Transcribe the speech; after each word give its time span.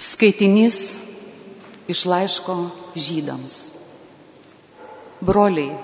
Skaitinys 0.00 0.96
iš 1.92 2.06
laiško 2.08 2.54
žydams. 2.96 3.56
Broliai, 5.20 5.74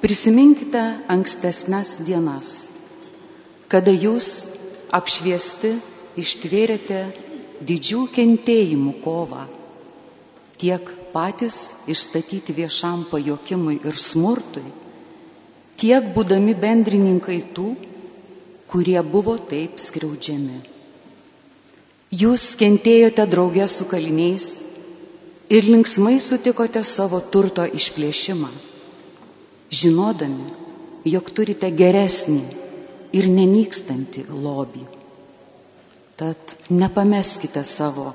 prisiminkite 0.00 0.80
ankstesnės 1.12 1.98
dienas, 2.00 2.54
kada 3.68 3.92
jūs 3.92 4.48
apšviesti 4.88 5.74
ištvėrėte 6.16 7.04
didžių 7.60 8.06
kentėjimų 8.16 8.96
kovą, 9.04 9.44
tiek 10.56 10.88
patys 11.12 11.74
išstatyti 11.84 12.56
viešam 12.56 13.04
pajokimui 13.12 13.82
ir 13.84 14.00
smurtui, 14.00 14.64
tiek 15.76 16.08
būdami 16.16 16.56
bendrininkai 16.56 17.42
tų, 17.52 17.74
kurie 18.72 19.02
buvo 19.04 19.36
taip 19.36 19.76
skriaudžiami. 19.76 20.73
Jūs 22.14 22.52
kentėjote 22.60 23.24
draugė 23.26 23.64
su 23.66 23.88
kaliniais 23.90 24.60
ir 25.50 25.66
linksmai 25.66 26.20
sutikote 26.22 26.84
savo 26.86 27.18
turto 27.18 27.64
išplėšimą, 27.66 28.50
žinodami, 29.74 30.46
jog 31.10 31.32
turite 31.34 31.72
geresnį 31.74 32.42
ir 33.18 33.26
nenykstantį 33.34 34.28
lobį. 34.30 34.84
Tad 36.14 36.54
nepameskite 36.70 37.64
savo 37.66 38.12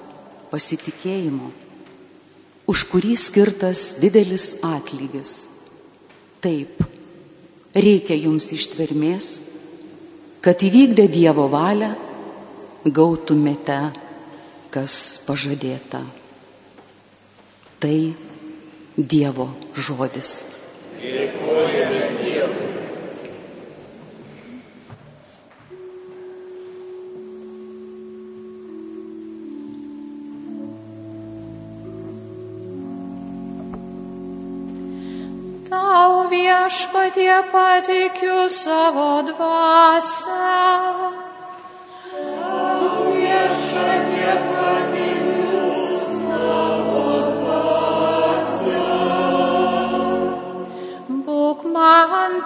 pasitikėjimo, 0.53 1.52
už 2.71 2.88
kurį 2.93 3.17
skirtas 3.19 3.97
didelis 3.99 4.53
atlygis. 4.63 5.49
Taip, 6.39 6.85
reikia 7.75 8.16
jums 8.16 8.47
ištvermės, 8.55 9.33
kad 10.39 10.63
įvykdę 10.63 11.09
Dievo 11.11 11.49
valią 11.52 11.97
gautumėte, 12.85 13.91
kas 14.71 15.19
pažadėta. 15.27 16.03
Tai 17.79 17.97
Dievo 18.99 19.49
žodis. 19.75 20.44
Dėkojame 21.00 22.02
Dievui. 22.19 22.67
Tau 35.69 36.27
viešpatie 36.27 37.39
patikiu 37.53 38.50
savo 38.52 39.23
dvasę. 39.23 41.19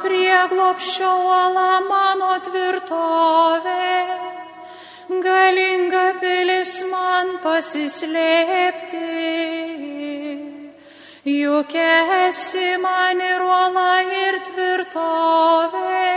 Prieglopščio 0.04 1.10
uola 1.28 1.72
mano 1.88 2.32
tvirtovė, 2.48 3.98
galinga 5.26 6.06
pilis 6.22 6.74
man 6.92 7.38
pasislėpti. 7.46 9.04
Juk 11.24 11.76
esi 11.80 12.70
man 12.84 13.22
ir 13.24 13.44
uola 13.48 13.92
ir 14.24 14.40
tvirtovė, 14.50 16.12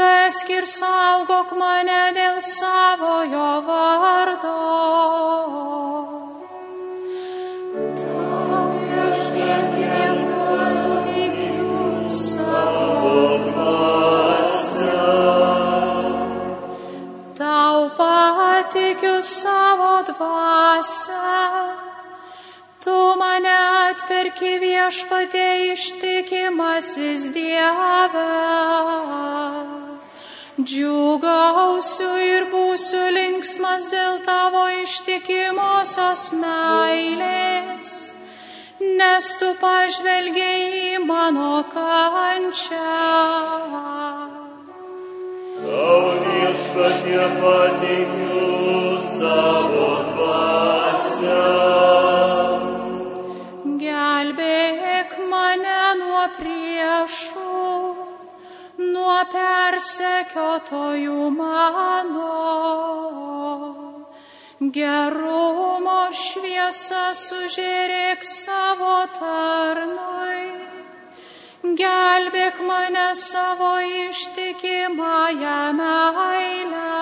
vesk 0.00 0.50
ir 0.58 0.68
saugok 0.78 1.56
mane 1.64 2.02
dėl 2.20 2.40
savojo 2.54 3.50
vardo. 3.70 4.56
Dvasę. 20.80 21.76
Tu 22.80 23.16
mane 23.16 23.56
atperki 23.90 24.58
viešpatė 24.60 25.72
ištikimasis 25.72 27.28
Dieve. 27.34 28.24
Džiugausiu 30.60 32.16
ir 32.24 32.48
būsiu 32.52 33.04
linksmas 33.12 33.90
dėl 33.92 34.20
tavo 34.24 34.64
ištikimosios 34.82 36.32
meilės, 36.40 37.94
nes 38.80 39.32
tu 39.40 39.54
pažvelgiai 39.60 40.96
į 40.96 40.98
mano 41.04 41.64
kančią. 41.72 42.86
Persekiotojų 59.80 61.30
mano. 61.36 62.34
Gerumo 64.76 66.00
šviesa 66.12 67.04
sužėrėk 67.16 68.26
savo 68.28 68.98
tarnui 69.16 70.60
gelbėk 71.80 72.60
mane 72.66 72.79
savo 73.14 73.80
ištikimąją 73.80 75.72
meilę. 75.72 76.94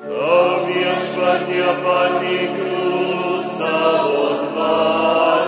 Tau 0.00 0.66
viešpatie 0.66 1.70
patikiu 1.84 3.42
savo 3.56 4.24
dvasę. 4.44 5.39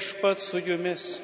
Viešpat 0.00 0.40
su 0.40 0.58
jumis. 0.58 1.20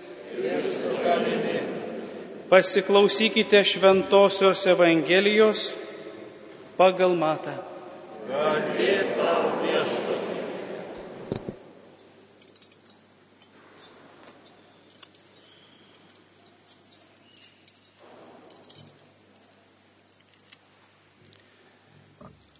Pasiklausykite 2.48 3.64
Šventojios 3.64 4.66
Evangelijos 4.66 5.74
pagal 6.76 7.16
Matą. 7.16 7.56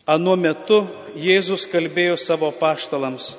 Anuo 0.07 0.37
metu 0.41 0.87
Jėzus 1.12 1.69
kalbėjo 1.69 2.17
savo 2.17 2.49
paštalams 2.57 3.35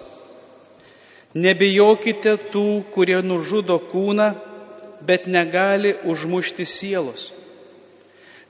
Nebijokite 1.38 2.34
tų, 2.50 2.84
kurie 2.94 3.20
nužudo 3.22 3.78
kūną, 3.92 4.32
bet 5.06 5.28
negali 5.30 5.94
užmušti 6.08 6.66
sielos. 6.66 7.32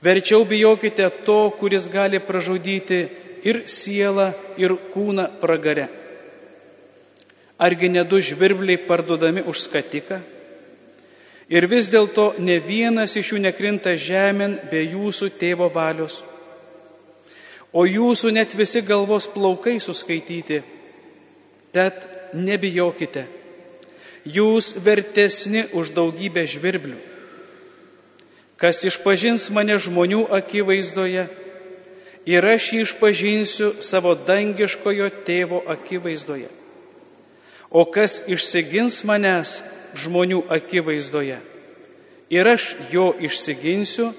Verčiau 0.00 0.46
bijokite 0.48 1.10
to, 1.26 1.50
kuris 1.58 1.88
gali 1.90 2.20
pražudyti 2.22 3.00
ir 3.44 3.64
sielą, 3.68 4.30
ir 4.56 4.76
kūną 4.94 5.26
pragare. 5.42 5.88
Argi 7.58 7.90
ne 7.90 8.04
du 8.06 8.22
žvirbliai 8.22 8.78
parduodami 8.86 9.42
už 9.42 9.64
skatiką? 9.66 10.20
Ir 11.48 11.66
vis 11.66 11.88
dėlto 11.90 12.34
ne 12.38 12.58
vienas 12.62 13.16
iš 13.16 13.32
jų 13.32 13.40
nekrinta 13.42 13.96
žemėn 13.98 14.58
be 14.70 14.84
jūsų 14.84 15.32
tėvo 15.40 15.66
valios. 15.72 16.20
O 17.72 17.84
jūsų 17.88 18.30
net 18.36 18.54
visi 18.56 18.80
galvos 18.84 19.26
plaukai 19.32 19.78
suskaityti. 19.80 20.60
Tad 21.72 22.17
nebijokite. 22.34 23.26
Jūs 24.28 24.74
vertesni 24.84 25.64
už 25.72 25.92
daugybę 25.96 26.44
žvirblių. 26.44 26.98
Kas 28.58 28.82
išpažins 28.84 29.48
mane 29.54 29.78
žmonių 29.78 30.26
akivaizdoje 30.34 31.28
ir 32.28 32.44
aš 32.44 32.72
jį 32.74 32.80
išpažinsiu 32.84 33.68
savo 33.80 34.16
dangiškojo 34.18 35.08
tėvo 35.24 35.62
akivaizdoje. 35.70 36.50
O 37.70 37.84
kas 37.84 38.18
išsigins 38.26 39.04
manęs 39.06 39.60
žmonių 39.96 40.42
akivaizdoje 40.50 41.38
ir 42.30 42.48
aš 42.48 42.74
jo 42.92 43.12
išsiginsiu 43.20 44.12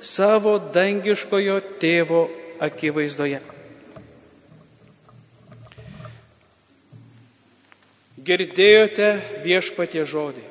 savo 0.00 0.58
dangiškojo 0.72 1.60
tėvo 1.80 2.28
akivaizdoje. 2.60 3.40
Girdėjote 8.20 9.06
viešpatie 9.40 10.02
žodį. 10.04 10.42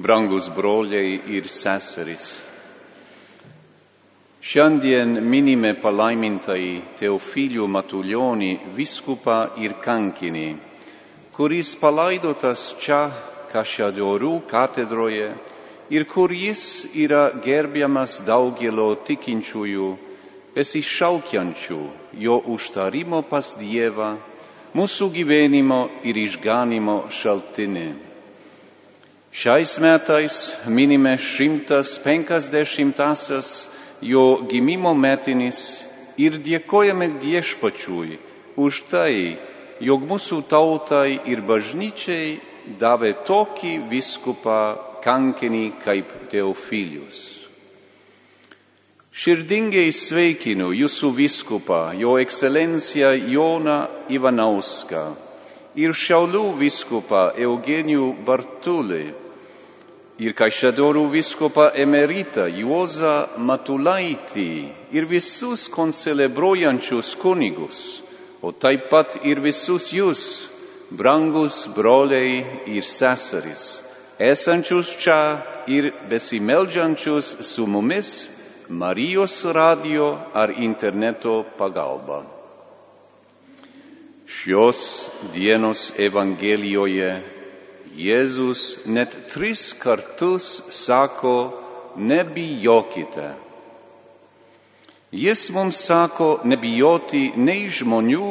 Brangus 0.00 0.48
broliai 0.48 1.20
ir 1.36 1.52
seserys. 1.52 2.32
Šiandien 4.40 5.20
minime 5.28 5.76
palaimintai 5.76 6.80
Teofilių 6.96 7.68
Matuljonį 7.68 8.52
viskupą 8.72 9.58
ir 9.60 9.76
kankinį, 9.84 10.50
kuris 11.36 11.76
palaidotas 11.76 12.70
čia 12.80 13.04
Kašadorų 13.52 14.38
katedroje 14.48 15.34
ir 15.92 16.08
kur 16.08 16.32
jis 16.32 16.88
yra 16.96 17.28
gerbiamas 17.44 18.24
daugelio 18.24 18.94
tikinčiųjų, 19.04 19.88
besišaukiančių 20.56 21.80
jo 22.24 22.36
užtarimo 22.54 23.20
pas 23.28 23.52
Dievą, 23.60 24.16
mūsų 24.72 25.12
gyvenimo 25.12 25.92
ir 26.08 26.16
išganimo 26.16 27.12
šaltinį. 27.12 27.92
Šiais 29.32 29.78
metais 29.84 30.56
minime 30.68 31.16
150-asias 31.16 33.68
jo 34.00 34.42
gimimo 34.48 34.94
metinis 34.96 35.84
ir 36.20 36.36
dėkojame 36.40 37.08
viešpačiui 37.20 38.18
už 38.60 38.82
tai, 38.88 39.36
jog 39.80 40.02
mūsų 40.08 40.42
tautai 40.48 41.20
ir 41.28 41.40
bažnyčiai 41.44 42.40
davė 42.80 43.12
tokį 43.28 43.78
viskupą 43.92 44.91
kankinį 45.04 45.64
kaip 45.84 46.10
Teofilius. 46.32 47.42
Širdingai 49.12 49.90
sveikinu 49.92 50.70
jūsų 50.72 51.10
viskupą, 51.18 51.82
jo 52.00 52.16
ekscelenciją 52.22 53.10
Joną 53.34 53.80
Ivanauską 54.08 55.02
ir 55.76 55.92
Šiaulių 55.96 56.46
viskupą 56.56 57.32
Eugenijų 57.36 58.08
Bartulį 58.24 59.04
ir 60.22 60.34
Kaišadorų 60.36 61.06
viskupą 61.12 61.70
emeritą 61.76 62.46
Juozą 62.52 63.14
Matulaitį 63.36 64.52
ir 64.92 65.08
visus 65.08 65.66
koncelebruojančius 65.72 67.14
kunigus, 67.20 68.02
o 68.42 68.52
taip 68.52 68.88
pat 68.92 69.20
ir 69.24 69.40
visus 69.40 69.90
jūs, 69.94 70.24
brangus 70.92 71.66
broliai 71.72 72.44
ir 72.68 72.84
seserys, 72.84 73.82
esančius 74.30 74.92
čia 75.02 75.42
ir 75.66 75.90
besimeldžiančius 76.10 77.36
su 77.40 77.66
mumis 77.66 78.30
Marijos 78.68 79.44
radio 79.44 80.16
ar 80.32 80.50
interneto 80.56 81.44
pagalba. 81.58 82.22
Šios 84.26 85.10
dienos 85.34 85.92
Evangelijoje 85.98 87.10
Jėzus 87.92 88.86
net 88.88 89.12
tris 89.28 89.74
kartus 89.76 90.62
sako, 90.72 91.52
nebijokite. 91.96 93.26
Jis 95.12 95.50
mums 95.52 95.82
sako 95.90 96.38
nebijoti 96.48 97.34
nei 97.36 97.66
žmonių, 97.68 98.30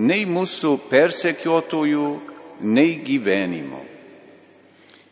nei 0.00 0.24
mūsų 0.24 0.72
persekiotojų, 0.88 2.06
nei 2.64 2.96
gyvenimo. 3.04 3.85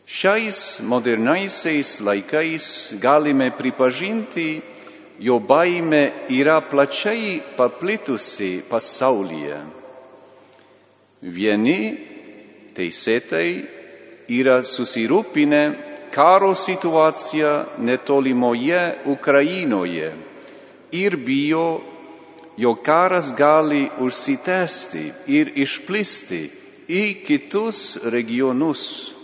Šiais 0.05 0.81
modernaisiais 0.85 1.97
laikais 1.99 2.93
galime 3.01 3.49
pripažinti, 3.57 4.61
jo 5.19 5.39
baime 5.39 6.11
yra 6.29 6.59
plačiai 6.61 7.41
paplitusi 7.57 8.61
pasaulyje. 8.69 9.57
Vieni 11.25 11.79
teisėtai 12.77 13.49
yra 14.29 14.59
susirūpinę 14.61 15.63
karo 16.13 16.53
situaciją 16.53 17.81
netolimoje 17.81 18.83
Ukrainoje 19.09 20.13
ir 20.93 21.17
bijo, 21.17 21.81
jog 22.61 22.85
karas 22.85 23.33
gali 23.33 23.89
užsitęsti 24.05 25.05
ir 25.33 25.49
išplisti 25.65 26.43
į 26.85 27.03
kitus 27.25 27.97
regionus. 28.05 29.14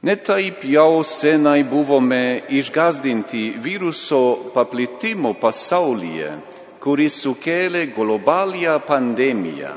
Netaip 0.00 0.62
jau 0.64 1.02
senai 1.04 1.60
buvome 1.68 2.48
išgazdinti 2.48 3.42
viruso 3.60 4.48
paplitimo 4.54 5.34
pasaulyje, 5.36 6.30
kuris 6.80 7.18
sukėlė 7.20 7.82
globalią 7.92 8.78
pandemiją. 8.86 9.74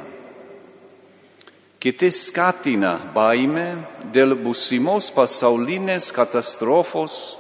Kiti 1.76 2.08
skatina 2.16 2.94
baimę 3.12 3.68
dėl 4.16 4.38
būsimos 4.40 5.12
pasaulinės 5.12 6.14
katastrofos, 6.16 7.36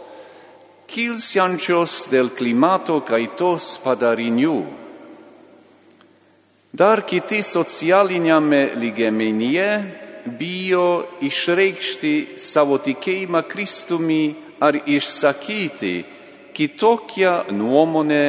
kilsiančios 0.91 2.09
dėl 2.11 2.35
klimato 2.35 2.99
kaitos 3.07 3.77
padarinių. 3.79 4.59
Dar 6.75 7.07
kiti 7.07 7.39
socialinėme 7.47 8.65
lygemenyje 8.75 9.69
bijo 10.25 11.05
išreikšti 11.21 12.39
savo 12.39 12.77
tikėjimą 12.79 13.43
Kristumi 13.49 14.35
ar 14.63 14.77
išsakyti 14.85 15.95
kitokią 16.55 17.51
nuomonę 17.51 18.25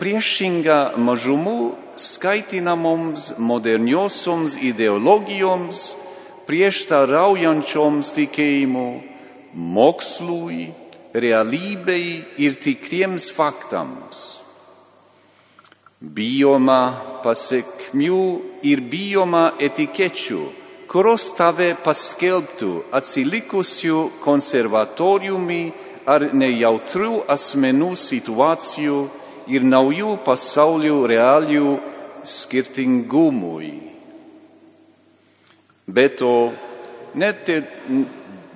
priešingą 0.00 0.96
mažumų 0.98 1.58
skaitinamoms 1.94 3.34
moderniosioms 3.38 4.56
ideologijoms 4.58 5.82
prieštaraujančioms 6.48 8.10
tikėjimu, 8.16 8.86
mokslui, 9.54 10.72
realybei 11.14 12.22
ir 12.40 12.56
tikriems 12.58 13.28
faktams. 13.36 14.40
Bijoma 16.02 17.20
pasiekmių 17.22 18.24
ir 18.66 18.82
bijoma 18.90 19.52
etikečių, 19.62 20.42
kurios 20.92 21.30
tave 21.32 21.70
paskelbtų 21.80 22.72
atsilikusių 22.92 24.00
konservatoriumi 24.20 25.62
ar 26.04 26.26
nejautrių 26.36 27.22
asmenų 27.32 27.94
situacijų 27.96 28.98
ir 29.48 29.64
naujų 29.64 30.18
pasaulio 30.26 30.98
realijų 31.08 31.78
skirtingumui. 32.28 33.72
Bet 35.88 36.20
to 36.20 36.52
net 37.16 37.48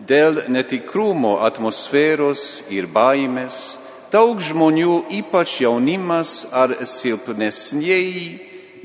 dėl 0.07 0.45
netikrumo 0.53 1.39
atmosferos 1.49 2.61
ir 2.69 2.85
baimės 2.85 3.79
daug 4.13 4.45
žmonių, 4.45 5.07
ypač 5.25 5.63
jaunimas 5.65 6.43
ar 6.53 6.77
silpnesnieji, 6.85 8.29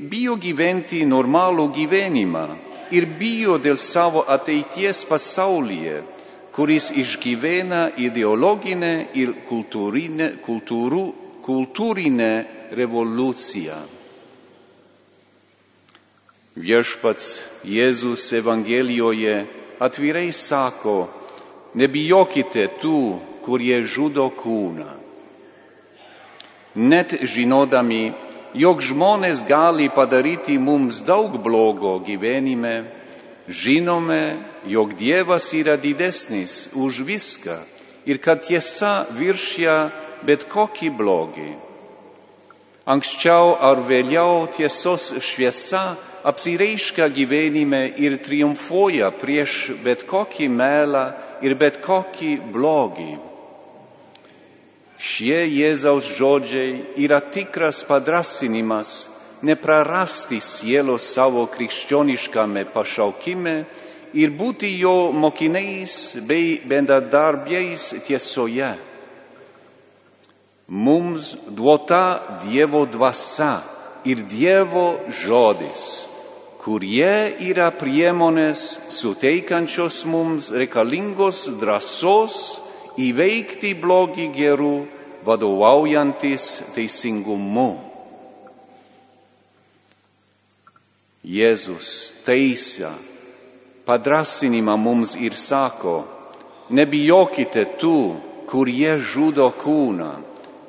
bijo 0.00 0.40
gyventi 0.40 1.04
normalų 1.04 1.68
gyvenimą 1.76 2.48
ir 2.92 3.08
bijo 3.18 3.56
dėl 3.62 3.78
savo 3.80 4.24
ateities 4.28 5.04
pasaulyje, 5.08 6.02
kuris 6.52 6.90
išgyvena 6.92 7.88
ideologinę 7.96 8.92
ir 9.16 9.32
kultūrinę, 9.48 10.36
kultūrų, 10.44 11.04
kultūrinę 11.42 12.32
revoliuciją. 12.76 13.80
Viešpats 16.52 17.28
Jėzus 17.64 18.26
Evangelijoje 18.36 19.38
atvirai 19.80 20.28
sako, 20.36 21.06
nebijokite 21.80 22.66
tų, 22.82 23.00
kurie 23.42 23.80
žudo 23.88 24.28
kūną. 24.36 24.90
Net 26.76 27.16
žinodami, 27.28 28.12
jog 28.54 28.82
žmonės 28.84 29.44
gali 29.48 29.88
padaryti 29.92 30.58
mums 30.60 31.00
daug 31.06 31.38
blogo 31.42 31.98
gyvenime, 32.04 32.84
žinome, 33.48 34.36
jog 34.68 34.94
Dievas 34.98 35.50
yra 35.56 35.76
didesnis 35.80 36.70
už 36.74 37.02
viską 37.06 37.58
ir 38.06 38.18
kad 38.18 38.44
tiesa 38.44 39.06
viršia 39.16 39.76
bet 40.26 40.46
kokį 40.50 40.90
blogį. 40.98 41.50
Anksčiau 42.86 43.56
ar 43.62 43.78
vėliau 43.86 44.48
tiesos 44.50 45.12
šviesa 45.22 45.96
apsireiškia 46.26 47.06
gyvenime 47.14 47.86
ir 47.98 48.18
triumfuoja 48.22 49.12
prieš 49.14 49.72
bet 49.84 50.02
kokį 50.06 50.48
melą 50.50 51.04
ir 51.42 51.54
bet 51.58 51.78
kokį 51.82 52.38
blogį. 52.54 53.31
Šie 55.02 55.40
Jėzaus 55.50 56.06
žodžiai 56.14 56.76
yra 57.02 57.18
tikras 57.34 57.80
padrasinimas 57.88 59.08
neprarasti 59.42 60.38
sielos 60.38 61.08
savo 61.16 61.48
krikščioniškame 61.50 62.62
pašaukime 62.70 63.56
ir 64.14 64.30
būti 64.38 64.70
jo 64.78 65.10
mokiniais 65.10 65.96
bei 66.28 66.60
bendradarbiais 66.70 67.88
tiesoje. 68.06 68.70
Mums 70.70 71.34
duota 71.50 72.38
Dievo 72.46 72.86
dvasia 72.86 73.58
ir 74.06 74.22
Dievo 74.30 75.02
žodis, 75.10 76.06
kurie 76.62 77.34
yra 77.42 77.72
priemonės 77.74 78.62
suteikančios 78.94 80.04
mums 80.06 80.52
reikalingos 80.54 81.48
drąsos 81.58 82.62
įveikti 82.98 83.72
blogį 83.78 84.28
gerų, 84.34 84.74
vadovaujantis 85.24 86.74
teisingumu. 86.74 87.70
Jėzus 91.22 92.14
teisia, 92.26 92.90
padrasinimą 93.86 94.74
mums 94.76 95.14
ir 95.14 95.36
sako, 95.38 96.02
nebijokite 96.74 97.64
tų, 97.78 97.98
kurie 98.50 98.98
žudo 98.98 99.46
kūną, 99.62 100.10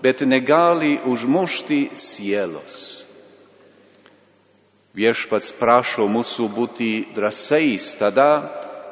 bet 0.04 0.22
negali 0.30 1.00
užmušti 1.10 1.96
sielos. 1.98 3.04
Viešpats 4.94 5.56
prašo 5.58 6.06
mūsų 6.06 6.48
būti 6.54 6.92
drąsiais 7.16 7.96
tada, 7.98 8.30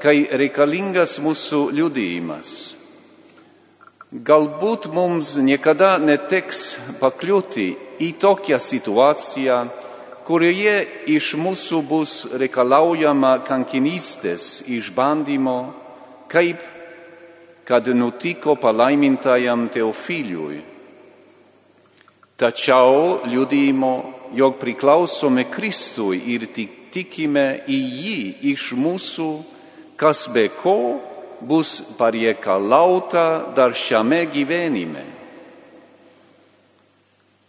kai 0.01 0.25
reikalingas 0.33 1.19
mūsų 1.21 1.67
liudijimas. 1.77 2.80
Galbūt 4.11 4.89
mums 4.91 5.37
niekada 5.39 5.93
neteks 5.95 6.73
pakliūti 6.99 7.69
į 8.03 8.09
tokią 8.19 8.57
situaciją, 8.59 9.59
kurioje 10.27 10.73
iš 11.15 11.29
mūsų 11.39 11.79
bus 11.87 12.15
reikalaujama 12.35 13.37
kankinystės 13.47 14.65
išbandymo, 14.67 15.55
kaip 16.27 16.59
kad 17.63 17.87
nutiko 17.87 18.57
palaimintajam 18.59 19.69
Teofiliui. 19.71 20.59
Tačiau 22.35 23.21
liudijimo, 23.31 23.93
jog 24.35 24.59
priklausome 24.59 25.47
Kristui 25.47 26.19
ir 26.35 26.49
tik 26.51 26.81
tikime 26.91 27.63
į 27.63 27.79
jį 27.79 28.19
iš 28.51 28.73
mūsų, 28.75 29.29
kas 29.95 30.27
be 30.33 30.49
ko 30.59 30.99
bus 31.41 31.81
pareikalauta 31.97 33.53
dar 33.55 33.73
šiame 33.73 34.25
gyvenime. 34.31 35.03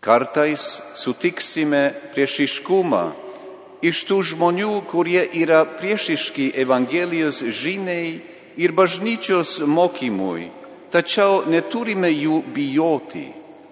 Kartais 0.03 0.81
sutiksime 0.99 1.93
priešiškumą 2.15 3.03
iš 3.83 4.05
tų 4.09 4.19
žmonių, 4.33 4.73
kurie 4.91 5.23
yra 5.43 5.63
priešiški 5.79 6.53
Evangelijos 6.59 7.43
žiniai 7.43 8.19
ir 8.59 8.75
bažnyčios 8.75 9.61
mokymui, 9.67 10.51
tačiau 10.91 11.45
neturime 11.51 12.11
jų 12.11 12.43
bijoti, 12.55 13.29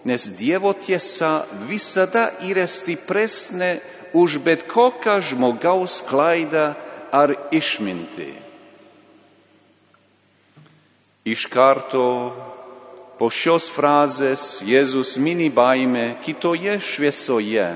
nes 0.07 0.29
Dievo 0.39 0.73
tiesa 0.75 1.47
visada 1.69 2.31
yra 2.47 2.67
stipresnė 2.67 3.73
už 4.15 4.39
bet 4.45 4.67
kokią 4.71 5.19
žmogaus 5.23 6.01
klaidą 6.07 6.73
ar 7.15 7.35
išmintį. 7.55 8.50
Iš 11.25 11.47
karto 11.53 12.05
po 13.21 13.27
šios 13.29 13.67
frazės 13.69 14.63
Jėzus 14.65 15.19
mini 15.21 15.51
baimę 15.53 16.17
kitoje 16.25 16.79
šviesoje. 16.81 17.67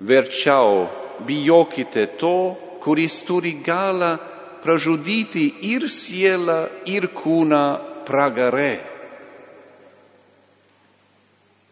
Verčiau 0.00 0.86
bijokite 1.28 2.06
to, 2.16 2.56
kuris 2.80 3.18
turi 3.28 3.52
galą 3.60 4.16
pražudyti 4.64 5.44
ir 5.68 5.84
sielą, 5.92 6.64
ir 6.88 7.10
kūną 7.12 7.64
pragare. 8.08 8.80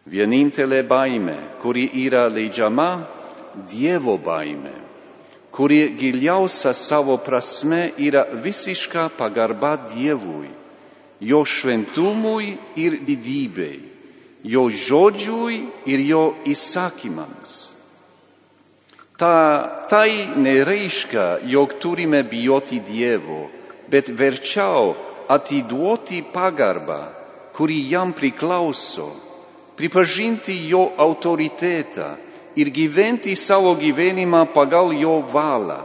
Vienintelė 0.05 0.83
baimė, 0.85 1.39
kuri 1.63 1.87
yra 2.05 2.27
leidžiama, 2.29 2.91
Dievo 3.69 4.19
baimė, 4.21 4.73
kuri 5.53 5.93
giliausia 5.93 6.73
savo 6.73 7.17
prasme 7.17 7.91
yra 7.97 8.25
visiška 8.43 9.09
pagarba 9.17 9.77
Dievui, 9.77 10.49
jo 11.21 11.45
šventumui 11.45 12.57
ir 12.75 12.97
didybei, 13.05 13.77
jo 14.43 14.65
žodžiui 14.73 15.59
ir 15.85 15.99
jo 16.09 16.23
įsakymams. 16.49 17.53
Ta, 19.13 19.85
tai 19.89 20.33
nereiškia, 20.41 21.45
jog 21.45 21.77
turime 21.77 22.23
bijoti 22.25 22.81
Dievo, 22.81 23.45
bet 23.93 24.09
verčiau 24.09 24.95
atiduoti 25.29 26.25
pagarbą, 26.33 27.01
kuri 27.53 27.77
jam 27.93 28.09
priklauso, 28.09 29.11
pripažinti 29.77 30.57
jo 30.65 30.89
autoritetą 30.97 32.32
ir 32.55 32.67
gyventi 32.67 33.35
savo 33.35 33.75
gyvenimą 33.75 34.45
pagal 34.53 34.93
jo 34.93 35.21
valą. 35.33 35.81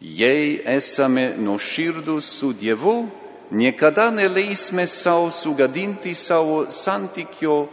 Jei 0.00 0.60
esame 0.64 1.34
nuoširdus 1.38 2.24
su 2.38 2.52
Dievu, 2.52 3.08
niekada 3.50 4.10
neleisime 4.10 4.86
savo 4.86 5.30
sugadinti 5.30 6.14
savo 6.14 6.66
santykio, 6.70 7.68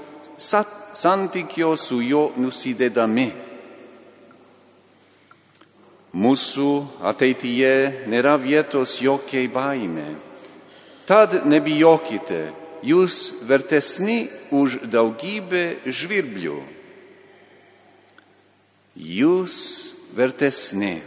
santykio 0.94 1.76
su 1.78 2.02
jo 2.02 2.32
nusidedami. 2.38 3.32
Mūsų 6.14 6.70
ateityje 7.10 8.06
nėra 8.08 8.38
vietos 8.38 9.00
jokiai 9.02 9.48
baime. 9.50 10.14
Tad 11.10 11.42
nebijokite, 11.50 12.54
jūs 12.86 13.42
vertesni 13.50 14.30
už 14.54 14.86
daugybę 14.94 15.82
žvirblių. 15.90 16.73
Jūs 18.94 19.56
vertesni. 20.14 21.02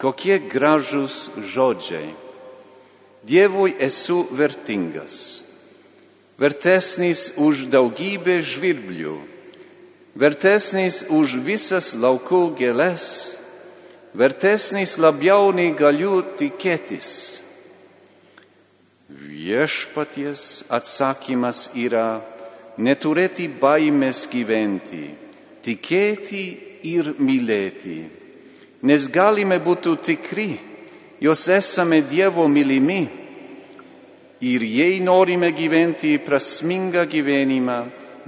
Kokie 0.00 0.36
gražus 0.44 1.30
žodžiai. 1.36 2.12
Dievui 3.24 3.72
esu 3.80 4.26
vertingas. 4.32 5.40
Vertesnis 6.40 7.32
už 7.36 7.68
daugybę 7.72 8.40
žvirblių. 8.44 9.16
Vertesnis 10.16 11.04
už 11.08 11.36
visas 11.44 11.92
laukų 11.96 12.56
gėles. 12.56 13.36
Vertesnis 14.16 14.96
labiau 15.00 15.52
nei 15.56 15.72
galiu 15.76 16.20
tikėtis. 16.36 17.40
Viešpaties 19.08 20.64
atsakymas 20.68 21.70
yra 21.72 22.20
neturėti 22.76 23.48
baimės 23.48 24.26
gyventi, 24.30 25.12
tikėti 25.64 26.44
ir 26.88 27.14
mylėti, 27.18 27.98
nes 28.82 29.08
galime 29.12 29.60
būti 29.60 29.96
tikri, 30.10 30.50
jos 31.20 31.46
esame 31.52 32.00
Dievo 32.08 32.48
mylimi 32.48 33.02
ir 34.40 34.62
jei 34.64 35.00
norime 35.04 35.52
gyventi 35.52 36.16
prasmingą 36.24 37.04
gyvenimą 37.04 37.80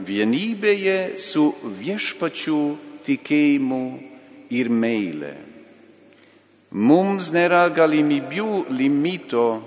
vienybėje 0.05 1.19
su 1.21 1.49
viešpačiu 1.81 2.61
tikėjimu 3.07 3.85
ir 4.53 4.69
meilė. 4.69 5.35
Mums 6.73 7.33
nėra 7.33 7.67
galimybių 7.73 8.67
limito, 8.73 9.61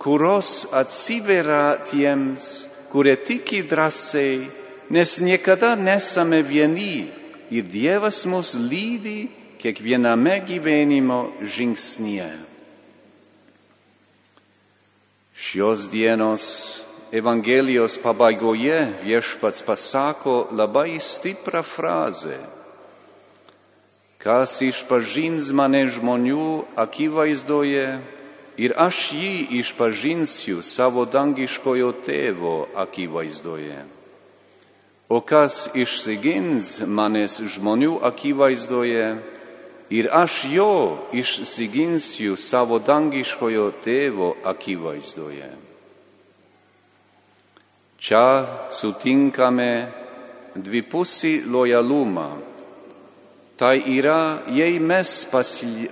kurios 0.00 0.66
atsiveria 0.76 1.78
tiems, 1.88 2.66
kurie 2.92 3.16
tiki 3.16 3.62
drąsiai, 3.64 4.44
nes 4.94 5.18
niekada 5.18 5.74
nesame 5.74 6.38
vieni 6.46 7.10
ir 7.50 7.66
Dievas 7.66 8.22
mus 8.30 8.54
lydi 8.54 9.26
kiekviename 9.58 10.38
gyvenimo 10.46 11.34
žingsnyje. 11.42 12.30
Šios 15.34 15.90
dienos 15.90 16.44
Evangelijos 17.10 17.98
pabaigoje 17.98 18.78
viešpats 19.02 19.62
pasako 19.66 20.48
labai 20.54 20.98
stiprą 21.02 21.62
frazę. 21.62 22.38
Kas 24.22 24.62
išpažins 24.62 25.50
mane 25.54 25.84
žmonių 25.90 26.74
akivaizdoje 26.78 27.86
ir 28.62 28.74
aš 28.78 29.10
jį 29.14 29.34
išpažinsiu 29.58 30.62
savo 30.62 31.02
dangiškojo 31.06 31.90
tėvo 32.06 32.56
akivaizdoje. 32.86 33.82
O 35.08 35.20
kas 35.20 35.68
išsigins 35.76 36.78
manęs 36.88 37.36
žmonių 37.52 37.98
akivaizdoje 38.08 39.08
ir 39.92 40.08
aš 40.08 40.44
jo 40.48 40.96
išsiginsiu 41.12 42.38
savo 42.40 42.78
dangiškojo 42.80 43.66
tėvo 43.84 44.30
akivaizdoje. 44.48 45.50
Čia 48.00 48.24
sutinkame 48.72 49.72
dvipusį 50.56 51.34
lojalumą. 51.52 52.30
Tai 53.60 53.76
yra, 53.86 54.42
jei 54.50 54.80
mes 54.80 55.10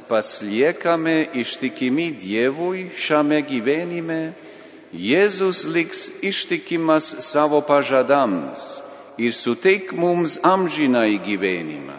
pasliekame 0.09 1.19
ištikimi 1.39 2.09
Dievui 2.17 2.89
šiame 2.97 3.39
gyvenime, 3.47 4.33
Jėzus 4.93 5.63
liks 5.73 6.09
ištikimas 6.21 7.13
savo 7.25 7.63
pažadams 7.65 8.83
ir 9.19 9.33
suteik 9.37 9.93
mums 9.93 10.39
amžinai 10.43 11.19
gyvenimą. 11.25 11.99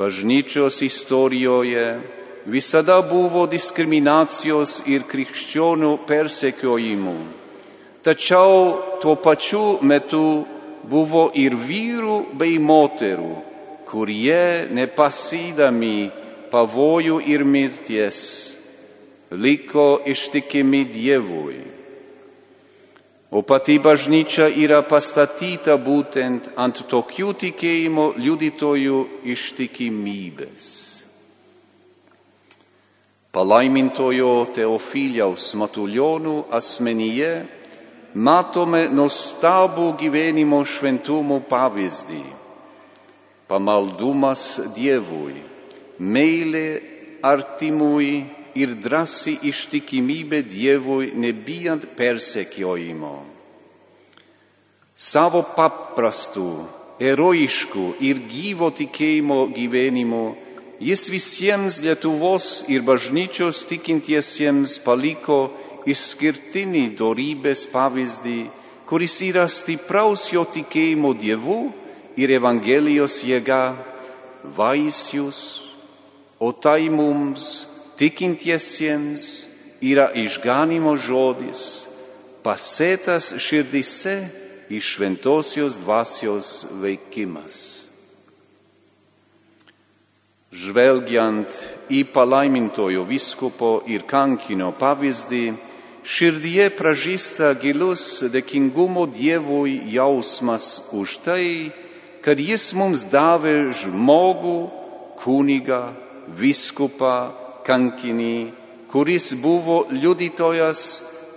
Bažnyčios 0.00 0.80
istorijoje 0.82 2.00
visada 2.48 3.02
buvo 3.04 3.44
diskriminacijos 3.46 4.80
ir 4.88 5.04
krikščionių 5.04 5.98
persekiojimų 6.08 7.18
tačiau 8.02 8.82
tuo 9.00 9.16
pačiu 9.16 9.78
metu 9.82 10.46
buvo 10.88 11.28
ir 11.36 11.54
vyrų 11.54 12.32
bei 12.40 12.56
moterų, 12.58 13.34
kurie 13.88 14.68
nepasydami 14.72 16.10
pavojų 16.50 17.20
ir 17.28 17.44
mirties 17.44 18.20
liko 19.30 20.00
ištikimi 20.08 20.84
Dievui. 20.88 21.60
O 23.30 23.42
pati 23.46 23.78
bažnyčia 23.78 24.48
yra 24.50 24.80
pastatyta 24.82 25.76
būtent 25.78 26.48
ant 26.58 26.80
tokių 26.90 27.30
tikėjimo 27.38 28.06
liudytojų 28.18 28.96
ištikimybės. 29.22 30.66
Palaimintojo 33.30 34.32
Teofiliaus 34.50 35.52
Matulionų 35.54 36.34
asmenyje 36.58 37.30
matome 38.18 38.88
nuostabų 38.90 39.92
gyvenimo 40.00 40.64
šventumo 40.66 41.38
pavyzdį. 41.46 42.24
Pamaldumas 43.46 44.42
Dievui, 44.74 45.38
meilė 46.02 46.66
artimui 47.22 48.39
ir 48.54 48.74
drąsi 48.82 49.38
ištikimybė 49.50 50.42
Dievui 50.46 51.12
nebijant 51.14 51.86
persekiojimo. 51.98 53.14
Savo 54.94 55.42
paprastų, 55.56 56.50
erojiškų 57.00 57.86
ir 58.04 58.20
gyvo 58.28 58.68
tikėjimo 58.76 59.46
gyvenimu 59.56 60.24
jis 60.80 61.10
visiems 61.12 61.80
Lietuvos 61.84 62.64
ir 62.68 62.80
bažnyčios 62.80 63.66
tikintiesiems 63.68 64.78
paliko 64.80 65.50
išskirtinį 65.88 66.86
dorybės 66.96 67.66
pavyzdį, 67.72 68.40
kuris 68.88 69.20
yra 69.24 69.46
stipraus 69.48 70.30
jo 70.32 70.44
tikėjimo 70.48 71.12
Dievu 71.20 71.60
ir 72.16 72.32
Evangelijos 72.32 73.20
jėga, 73.24 73.76
vaisius, 74.56 75.68
o 76.40 76.48
tai 76.56 76.88
mums 76.88 77.69
tikintiesiems 78.00 79.24
yra 79.84 80.08
išganimo 80.16 80.94
žodis, 80.96 81.84
pasėtas 82.40 83.34
širdise 83.36 84.16
iš 84.72 84.94
šventosios 84.94 85.76
dvasios 85.82 86.64
veikimas. 86.80 87.56
Žvelgiant 90.50 91.52
į 91.92 92.00
palaimintojo 92.10 93.04
viskupo 93.06 93.82
ir 93.86 94.06
kankino 94.08 94.72
pavyzdį, 94.80 95.44
širdie 96.02 96.70
pražįsta 96.74 97.52
gilus 97.60 98.22
dėkingumo 98.32 99.04
Dievui 99.12 99.76
jausmas 99.92 100.88
už 100.96 101.20
tai, 101.26 101.46
kad 102.24 102.40
Jis 102.40 102.72
mums 102.74 103.04
davė 103.12 103.70
žmogų, 103.76 104.58
kunigą, 105.20 105.92
viskupą, 106.40 107.39
kankinį, 107.70 108.36
kuris 108.90 109.30
buvo 109.38 109.84
liudytojas 109.94 110.82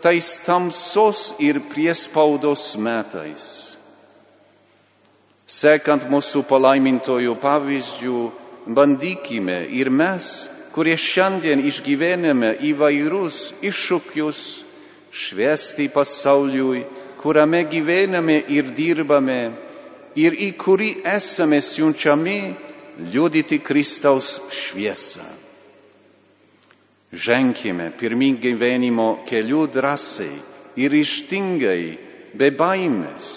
tais 0.02 0.38
tamsos 0.46 1.36
ir 1.40 1.62
priespaudos 1.70 2.74
metais. 2.76 3.44
Sekant 5.46 6.08
mūsų 6.10 6.42
palaimintojų 6.50 7.36
pavyzdžių, 7.38 8.20
bandykime 8.74 9.60
ir 9.76 9.92
mes, 9.94 10.50
kurie 10.74 10.96
šiandien 10.98 11.62
išgyvename 11.70 12.56
įvairius 12.72 13.52
iššūkius, 13.62 14.42
šviesti 15.14 15.90
pasauliui, 15.94 16.82
kuriame 17.22 17.62
gyvename 17.70 18.40
ir 18.50 18.74
dirbame 18.74 19.42
ir 20.20 20.34
į 20.34 20.50
kurį 20.58 20.90
esame 21.14 21.62
siunčiami 21.62 22.40
liudyti 23.14 23.62
Kristaus 23.64 24.40
šviesą. 24.52 25.33
Ženkime 27.14 27.92
pirmin 27.94 28.40
gyvenimo 28.42 29.22
keliu 29.30 29.68
drąsiai 29.70 30.34
ir 30.82 30.96
ištingai, 30.98 31.84
be 32.34 32.50
baimės, 32.50 33.28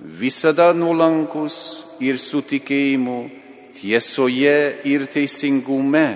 visada 0.00 0.70
nulankus 0.72 1.84
ir 2.00 2.16
su 2.16 2.40
tikėjimu 2.40 3.18
tiesoje 3.76 4.80
ir 4.88 5.04
teisingume, 5.12 6.08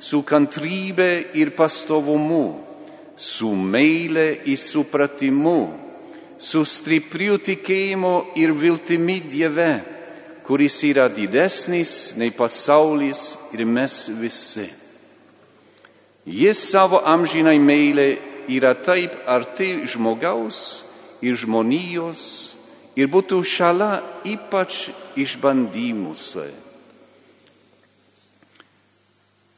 su 0.00 0.24
kantrybė 0.24 1.36
ir 1.36 1.52
pastovumu, 1.60 2.46
su 3.12 3.52
meile 3.52 4.40
ir 4.48 4.56
supratimu, 4.56 5.60
su 6.40 6.64
stipriu 6.64 7.36
tikėjimu 7.36 8.16
ir 8.40 8.56
viltimi 8.56 9.20
Dieve, 9.28 9.72
kuris 10.48 10.80
yra 10.88 11.10
didesnis 11.12 12.14
nei 12.16 12.32
pasaulis 12.32 13.34
ir 13.52 13.68
mes 13.68 14.06
visi. 14.16 14.81
Jis 16.22 16.60
savo 16.70 17.00
amžinai 17.02 17.58
meilė 17.58 18.20
yra 18.46 18.76
taip 18.78 19.16
arti 19.26 19.82
žmogaus 19.90 20.84
ir 21.18 21.34
žmonijos 21.34 22.54
ir 22.94 23.08
būtų 23.10 23.40
šalia 23.42 24.02
ypač 24.30 24.92
išbandymuose. 25.18 26.46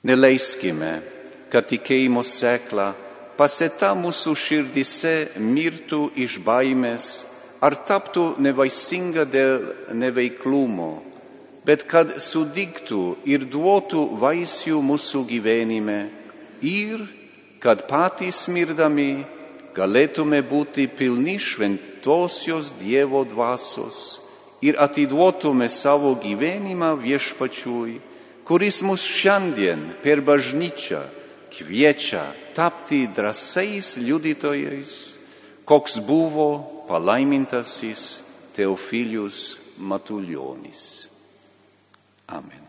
Neleiskime, 0.05 1.03
kad 1.53 1.69
tikėjimo 1.69 2.25
sekla 2.25 2.95
pasėta 3.37 3.93
mūsų 3.97 4.33
širdise 4.33 5.15
mirtų 5.37 6.15
iš 6.25 6.39
baimės 6.45 7.27
ar 7.61 7.77
taptų 7.77 8.39
nevaisinga 8.41 9.29
dėl 9.29 9.69
neveiklumo, 9.93 11.03
bet 11.65 11.85
kad 11.89 12.17
sudygtų 12.21 13.19
ir 13.29 13.45
duotų 13.53 14.09
vaisių 14.21 14.81
mūsų 14.85 15.25
gyvenime 15.29 16.24
ir 16.65 17.05
kad 17.61 17.85
patys 17.89 18.47
mirdami 18.49 19.25
galėtume 19.77 20.41
būti 20.47 20.89
pilni 20.89 21.37
šventosios 21.41 22.73
Dievo 22.81 23.25
dvasios 23.29 24.01
ir 24.65 24.81
atiduotume 24.81 25.69
savo 25.69 26.15
gyvenimą 26.25 26.95
viešpačiui 27.05 28.01
kuris 28.45 28.83
mus 28.85 29.01
šiandien 29.01 29.81
per 30.05 30.21
bažnyčią 30.21 31.03
kviečia 31.55 32.25
tapti 32.57 33.07
drąsiais 33.17 33.97
liudytojais, 34.05 34.93
koks 35.65 35.99
buvo 36.05 36.85
palaimintasis 36.89 38.21
Teofilius 38.55 39.59
Matuljonis. 39.79 41.09
Amen. 42.29 42.64